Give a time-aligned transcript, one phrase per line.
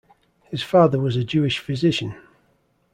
[0.49, 2.15] His father was a Jewish physician.